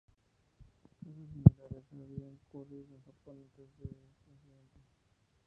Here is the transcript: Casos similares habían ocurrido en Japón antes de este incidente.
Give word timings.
Casos 0.99 1.29
similares 1.29 1.85
habían 1.93 2.33
ocurrido 2.51 2.95
en 2.95 3.03
Japón 3.03 3.37
antes 3.37 3.69
de 3.77 3.83
este 3.83 4.31
incidente. 4.31 4.79